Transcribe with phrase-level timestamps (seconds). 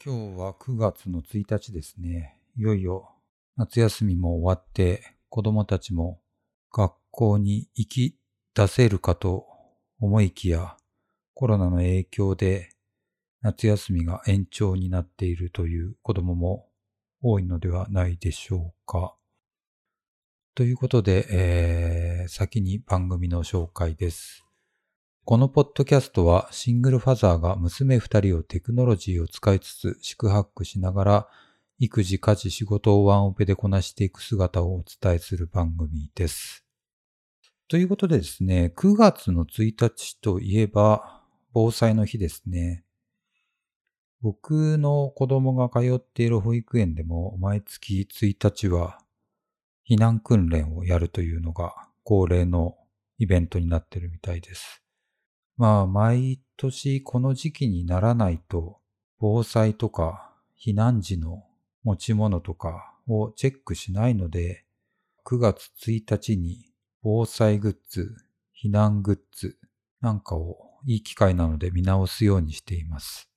[0.00, 2.38] 今日は9月の1日ですね。
[2.56, 3.16] いよいよ
[3.56, 6.20] 夏休みも終わって子供たちも
[6.72, 8.16] 学校に行き
[8.54, 9.46] 出せるかと
[9.98, 10.76] 思いきや
[11.34, 12.68] コロナの影響で
[13.42, 16.68] 夏休みが延長になっているという子供も
[17.20, 19.16] 多いのではないでしょうか。
[20.54, 24.47] ということで、えー、先に番組の紹介です。
[25.28, 31.28] このポッドキャストはシングルファザーが娘二人をテクノロジーを使いつつ四苦八苦しながら
[31.78, 36.64] 育児、家事、仕事をワンオペでこなしていく姿をお伝えする番組です。
[37.68, 41.20] ということでですね、9月の1日といえば
[41.52, 42.84] 防災の日ですね。
[44.22, 48.98] 僕の子供が通っている保育園でも毎月1日は
[49.86, 52.78] 避難訓練をやるというのが恒例の
[53.18, 54.82] イベントになってるみたいです。
[55.58, 58.78] まあ、毎年この時期にならないと、
[59.18, 61.44] 防災とか避難時の
[61.82, 64.64] 持ち物とかをチェックしないので、
[65.26, 66.70] 9月1日に
[67.02, 68.14] 防災グッズ、
[68.64, 69.58] 避難グッズ
[70.00, 73.28] なんかをいい機会なので見直すようにしています。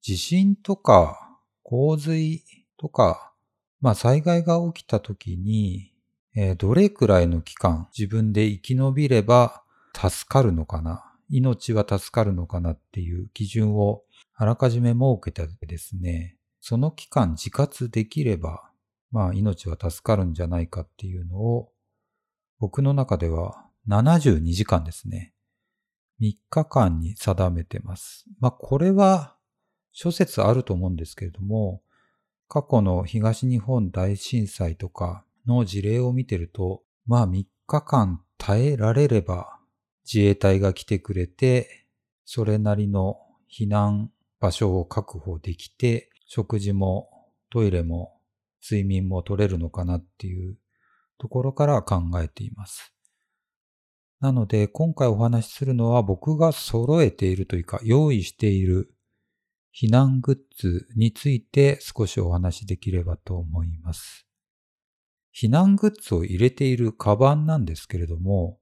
[0.00, 2.42] 地震とか洪水
[2.78, 3.34] とか、
[3.82, 5.92] まあ災害が起きた時に、
[6.34, 9.62] えー、どれくらいの期間自分で生き延びれば
[9.94, 14.02] 助かるのかな命は助かるのかなっていう基準を
[14.34, 18.70] あらかじめ設けてですね、その期間自活できれば、
[19.10, 21.70] まあ命は助かるんじゃないかっていうのを、
[22.58, 25.32] 僕の中では72時間ですね。
[26.20, 28.26] 3日間に定めてます。
[28.40, 29.36] まあこれは
[29.92, 31.82] 諸説あると思うんですけれども、
[32.48, 39.55] 過去の東日本大震災とかの事例を見てると、まあ3日間耐えられれば
[40.10, 41.86] 自衛隊が来てくれて、
[42.24, 43.18] それなりの
[43.50, 47.08] 避難場所を確保できて、食事も
[47.50, 48.20] トイレも
[48.62, 50.56] 睡眠も取れるのかなっていう
[51.18, 52.92] ところから考えています。
[54.20, 58.94] なので今回お話しするのは僕が揃えているというか用意している
[59.78, 64.26] 避難グッズについて少しお話しできればと思います。
[65.38, 68.58] 避難グッズを入れているカバンなんですけれども、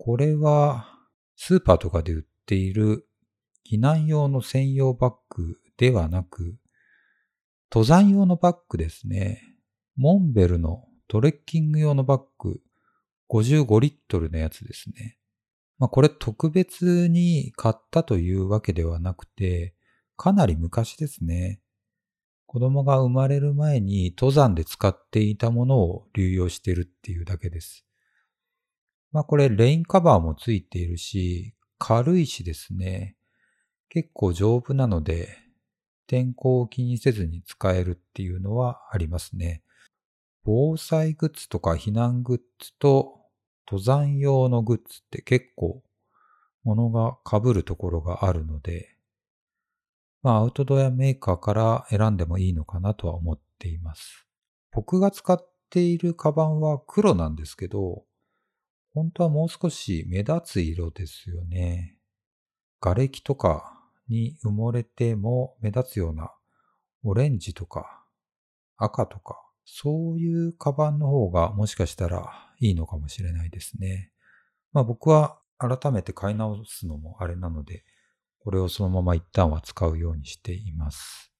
[0.00, 0.88] これは
[1.34, 3.08] スーパーとかで売っている
[3.68, 6.54] 避難用の専用バッグではなく、
[7.68, 9.42] 登山用のバッグですね。
[9.96, 12.60] モンベルのトレッキング用のバッグ
[13.28, 15.18] 55リットルのやつですね。
[15.78, 19.74] まあこれ特別に買ったというわけではなくて、
[20.16, 21.60] かなり昔ですね。
[22.46, 27.87] 子供が生まれる前に登山で使っていたものを流用してるっていうだけです。
[29.12, 33.16] まあこれレインカバーもついているし、軽いしですね。
[33.88, 35.28] 結構丈夫なので、
[36.06, 39.62] 天候を気にせずに使えるっていうのはありますね。
[40.44, 43.20] 防災グッズとか避難グッズと
[43.66, 45.82] 登山用のグッズって結構
[46.64, 48.96] 物が被るところがあるので、
[50.22, 54.26] まあアウトドアメーカーから選んでもいいのかなとは思っています。
[54.72, 55.38] 僕が使っ
[55.70, 58.04] ているカバンは黒なんですけど、
[58.98, 61.98] 本当はもう少し目立つ色ですよね。
[62.80, 66.32] 瓦礫とかに埋もれても目立つような
[67.04, 68.02] オレンジとか
[68.76, 74.10] 赤とか、そういうカバンの方がもしかしたらいいのかもしれないですね。
[74.72, 77.84] まあ僕は改めて買い直すのもあれなので、
[78.40, 81.32] これをそのまま一旦は使うようにしています。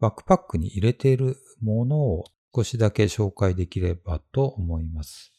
[0.00, 2.24] バックパックに入れているものを
[2.54, 5.37] 少しだけ紹介できればと思います。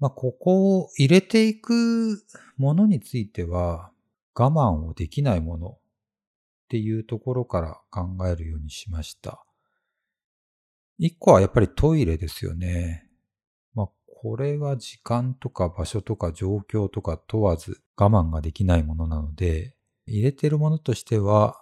[0.00, 2.24] まあ、ここを入れていく
[2.56, 3.92] ものについては、
[4.34, 5.78] 我慢をできないものっ
[6.68, 9.44] ていうところから考えるようにしました。
[10.98, 13.08] 一個はやっぱりトイレですよね。
[13.74, 19.74] まあ、これは時間とか場所とか状況とか問わず我慢ができないものなので、
[20.06, 21.56] 入れてるものとしては、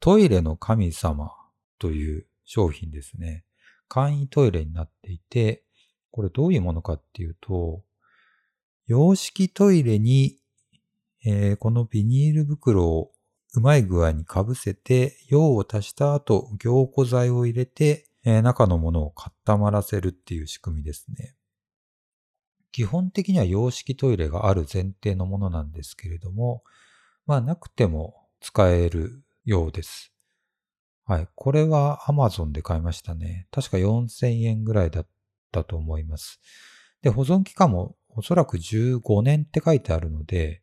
[0.00, 1.32] トイレの神様
[1.78, 3.44] という商品ですね。
[3.88, 5.64] 簡易トイレになっていて、
[6.10, 7.82] これどういうものかっていうと、
[8.86, 10.38] 洋式トイレに、
[11.24, 13.12] えー、このビニール袋を
[13.54, 21.34] うまい具合にかぶせて、用を足した後、凝固剤を入れて、えー、中のものを固まらせるっていう仕組みですね。
[22.72, 26.62] 基本的には洋式トイレがある前提のものなんですけれども、
[27.26, 30.12] まあなくても使えるようです。
[31.04, 31.28] はい。
[31.34, 33.48] これは Amazon で買いましたね。
[33.50, 35.10] 確か4000円ぐらいだった
[35.52, 36.40] だと思います。
[37.02, 40.62] で、保存期間もおそらく15年って書いてあるので、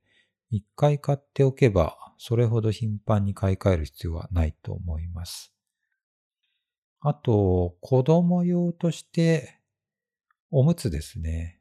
[0.49, 5.53] 一回買っておけば、それほど頻繁に買い替える必要はないと思います。
[7.01, 9.59] あと、子供用として、
[10.51, 11.59] おむつですね。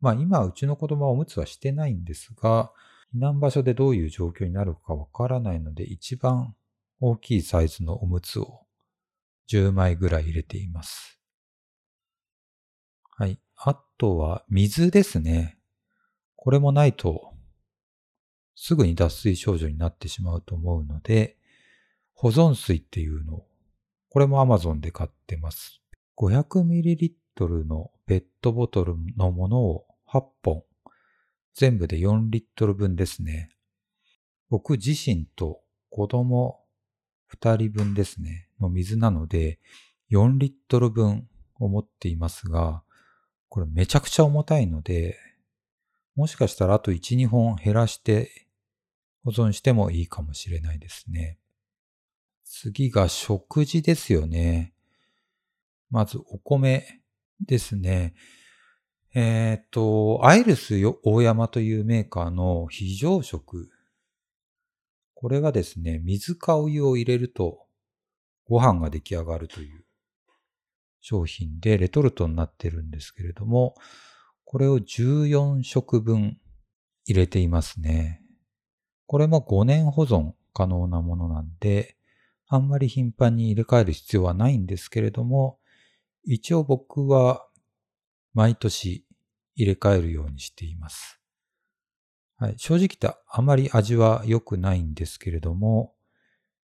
[0.00, 2.72] まあ今、うちの子供はおむつはしてないんですが、
[3.14, 6.54] 避難場所でどういう状況になるかわからないので、一番
[7.00, 8.66] 大きいサイズのおむつを
[9.50, 11.15] 10枚ぐらい入れています。
[13.18, 13.40] はい。
[13.56, 15.58] あとは水ですね。
[16.34, 17.32] これもないと
[18.54, 21.38] すぐに脱水症状になってしまうと思うので、
[22.12, 23.46] 保存水っていうのを、
[24.10, 25.80] これも Amazon で買ってます。
[26.18, 30.64] 500ml のペットボトルのものを8本、
[31.54, 33.50] 全部で4リットル分ですね。
[34.50, 36.60] 僕自身と子供
[37.34, 39.58] 2人分ですね、の水なので、
[40.10, 41.28] 4リットル分
[41.58, 42.82] を持っていますが、
[43.48, 45.18] これめちゃくちゃ重たいので、
[46.14, 48.46] もしかしたらあと1、2本減らして
[49.24, 51.38] 保存してもいいかもしれないですね。
[52.44, 54.72] 次が食事ですよね。
[55.90, 57.02] まずお米
[57.44, 58.14] ですね。
[59.14, 63.70] えっ、ー、と、アイルス大山というメーカーの非常食。
[65.14, 67.66] これがですね、水かお湯を入れると
[68.48, 69.85] ご飯が出来上がるという
[71.08, 73.76] 商品でレトルトになってるんですけれども、
[74.44, 76.36] これを14食分
[77.04, 78.20] 入れていますね。
[79.06, 81.96] これも5年保存可能なものなんで、
[82.48, 85.60] あんまり頻繁に入れ替える必要はないんですけれども、
[86.24, 87.46] 一応僕は
[88.34, 89.06] 毎年
[89.54, 91.20] 入れ替えるようにしています。
[92.36, 95.94] はい、正直言ったあまり味は良くないんですけれども、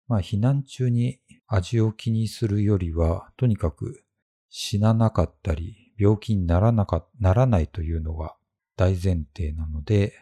[0.08, 4.02] まあ避難中に味を気にするよりは、とにかく
[4.50, 8.34] 死ななかったり、病気にならなか、ならないというのが
[8.76, 10.14] 大前提なので、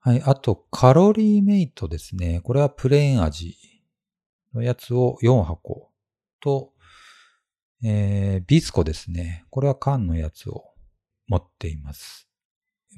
[0.00, 0.22] はい。
[0.24, 2.40] あと、カロリーメイトですね。
[2.44, 3.56] これはプレーン味
[4.54, 5.90] のやつを4箱
[6.40, 6.72] と、
[7.84, 9.44] えー、ビスコですね。
[9.50, 10.64] これは缶のやつを
[11.28, 12.28] 持っています。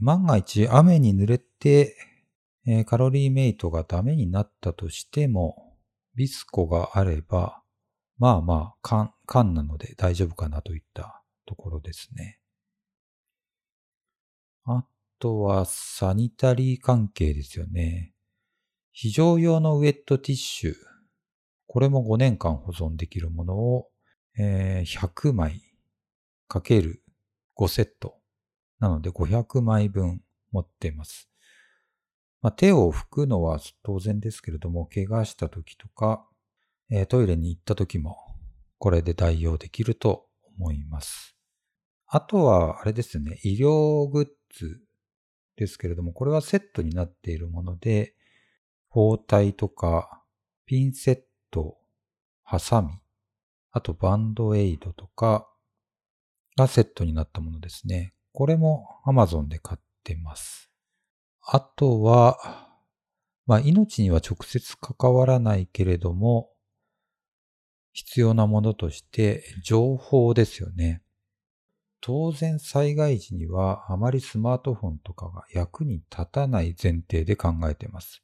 [0.00, 1.96] 万が一雨に濡れて、
[2.66, 5.76] えー、カロリーメイトがダメになったとしても、
[6.14, 7.62] ビスコがあれば、
[8.18, 12.40] まあまあ缶、缶なので大丈夫かなといったところですね。
[14.64, 14.84] あ
[15.18, 18.14] とはサニタリー関係ですよね。
[18.90, 20.74] 非常用のウェットティッシュ。
[21.66, 23.88] これも5年間保存できるものを、
[24.38, 25.60] えー、100枚
[26.48, 27.02] かける
[27.54, 28.16] 5セット。
[28.80, 30.22] なので500枚分
[30.52, 31.28] 持っています。
[32.40, 36.26] まあ、手を拭くのは当然ですけれども、怪我した時とか、
[36.88, 38.27] えー、トイレに行った時も
[38.78, 40.26] これで代用できると
[40.58, 41.36] 思います。
[42.06, 44.80] あとは、あれですね、医療グッズ
[45.56, 48.14] ですけれども、これはセットになっているもので、
[48.88, 50.22] 包帯とか、
[50.64, 51.20] ピンセッ
[51.50, 51.76] ト、
[52.42, 52.88] ハサミ、
[53.72, 55.48] あとバンドエイドとか
[56.56, 58.14] がセットになったものですね。
[58.32, 60.70] これも Amazon で買ってます。
[61.42, 62.68] あとは、
[63.46, 66.50] まあ命には直接関わらないけれども、
[67.98, 71.02] 必要なものとして情報ですよね。
[72.00, 78.22] 当然災害時にはあまりスマートフォンとかが役に立たない前提で考えています。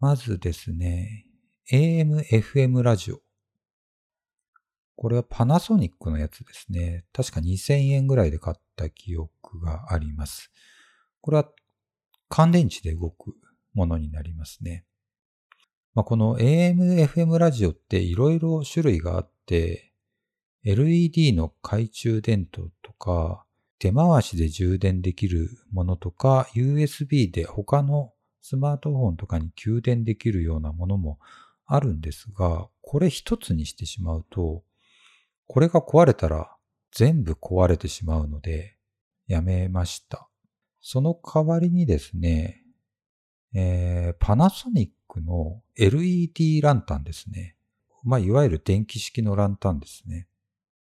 [0.00, 1.24] まずですね、
[1.70, 3.22] AM、FM ラジオ。
[4.96, 7.06] これはパナソニックのやつですね。
[7.10, 10.52] 確か2000円ぐらいで買った記憶があります。
[11.22, 11.48] これは
[12.28, 13.34] 乾電池で動く
[13.72, 14.84] ものになりますね。
[15.94, 19.92] まあ、この AM、FM ラジオっていろいろ種類があって、
[20.64, 23.44] LED の懐中電灯とか、
[23.78, 31.18] 手回しで充電できるものとか、USB で他のスマートフォンとかに給電できるようなものも
[31.66, 34.62] あるんですが、これ一つにしてしまうと、
[35.46, 36.56] これが壊れたら
[36.92, 38.76] 全部壊れてしまうので、
[39.26, 40.28] やめました。
[40.80, 42.61] その代わりにですね、
[43.54, 47.56] えー、パナソニックの LED ランタンですね。
[48.02, 50.28] まあ、いわゆる電気式のランタンですね。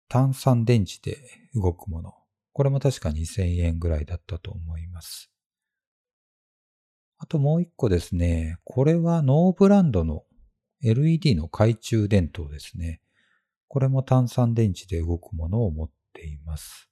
[0.09, 1.17] 炭酸電池で
[1.53, 2.13] 動くもの。
[2.53, 5.31] これも確か2000円ぐらいだったと思います。
[7.19, 8.57] あともう一個ですね。
[8.63, 10.23] これはノーブランドの
[10.83, 13.01] LED の懐中電灯ですね。
[13.67, 16.89] これも炭酸電池で動くものを持っています。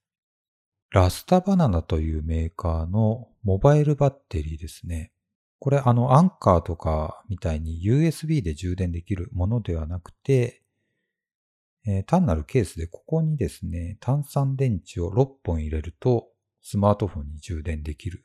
[0.90, 5.12] ラスタバナナというメーカーのモバイルバッテリーですね。
[5.58, 10.62] これあのアンカーとかみたいに USB で充電できるものではなくて、
[11.86, 16.28] えー、単なるケースでここにですね、炭酸電池を6本入れると
[16.62, 18.24] スマートフォンに充電できる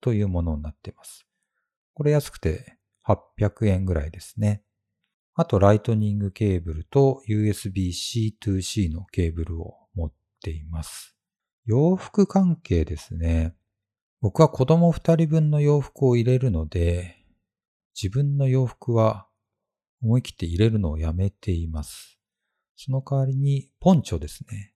[0.00, 1.26] というものになっています。
[1.92, 4.62] これ安くて800円ぐらいですね。
[5.36, 11.16] あと、ライトニングケーブルと USB-C2C のケーブルを持っています。
[11.66, 13.56] 洋服関係ですね。
[14.24, 17.18] 僕は子供2人分の洋服を入れるので、
[17.94, 19.26] 自分の洋服は
[20.02, 22.18] 思い切って入れるのをやめています。
[22.74, 24.72] その代わりにポンチョですね。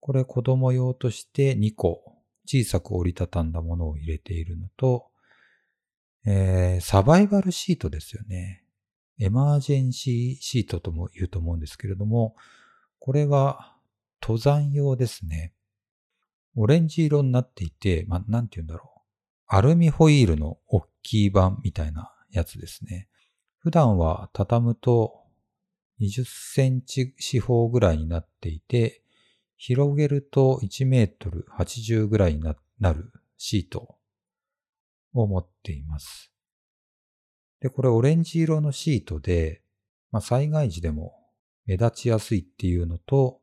[0.00, 2.00] これ子供用として2個
[2.46, 5.10] 小さく折りたたんだものを入れているのと、
[6.24, 8.64] えー、サバイバルシートですよね。
[9.18, 12.36] エマージェンシーシートとも言うと思うんですけれども、
[13.00, 13.76] これは
[14.22, 15.52] 登山用ですね。
[16.56, 19.00] オレンジ色になっていて、ま、なんて言うんだろう。
[19.46, 23.08] アルミホイールの大きい版みたいなやつですね。
[23.58, 25.20] 普段は畳むと
[26.00, 29.02] 20センチ四方ぐらいになっていて、
[29.56, 33.96] 広げると1メートル80ぐらいになるシート
[35.12, 36.32] を持っています。
[37.60, 39.62] で、これオレンジ色のシートで、
[40.10, 41.14] まあ、災害時でも
[41.66, 43.40] 目立ちやすいっていうのと、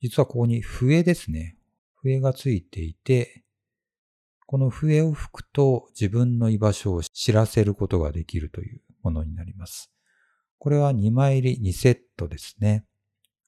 [0.00, 1.58] 実はここに笛ですね。
[2.02, 3.44] 笛がついていて、
[4.46, 9.90] この笛を吹くと自分の居場所を知らせることができるというものになります。
[10.58, 12.84] これは2枚入り2セットですね。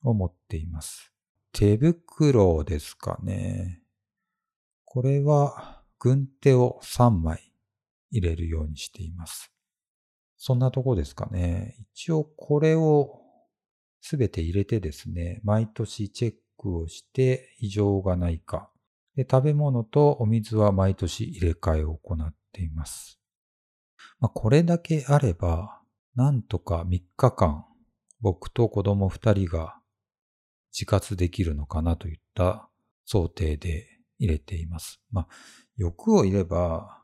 [0.04, 1.12] を持っています。
[1.52, 3.80] 手袋ですかね。
[4.84, 7.52] これは軍手を3枚
[8.10, 9.50] 入れるようにしています。
[10.36, 11.76] そんなとこですかね。
[11.94, 13.22] 一応これを
[14.00, 18.70] すべて入れてですね、毎年チェックをして異常がないか。
[19.16, 23.20] で食べ物とお水は毎年入れ替えを行っています。
[24.18, 25.80] まあ、これだけあれば、
[26.14, 27.64] なんとか3日間、
[28.20, 29.76] 僕と子供2人が
[30.72, 32.68] 自活できるのかなといった
[33.04, 33.86] 想定で
[34.18, 35.00] 入れています。
[35.10, 35.28] まあ、
[35.76, 37.00] 欲を入れば、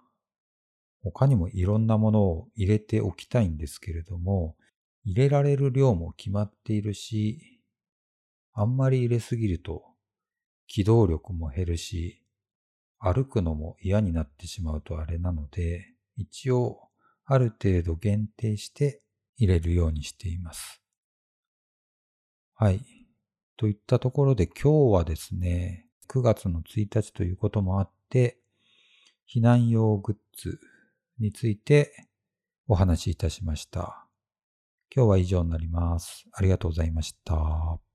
[1.02, 4.56] 他にもいろんなものを入れておきたいんですけれども、
[5.04, 7.59] 入れられる量も決まっているし、
[8.60, 9.82] あんまり入れすぎると
[10.66, 12.22] 機動力も減るし、
[12.98, 16.78] 歩くのも嫌になってしまうとあれなので、一応
[17.24, 19.00] ある程度限定して
[19.38, 20.82] 入れるようにしています。
[22.54, 22.80] はい。
[23.56, 28.38] といったところで今日はですね、9月の1日ということもあって、
[29.26, 30.60] 避難用グッズ
[31.18, 32.08] について
[32.68, 34.06] お話しいたしました。
[34.94, 36.26] 今日は以上になります。
[36.32, 37.89] ありがとうございました。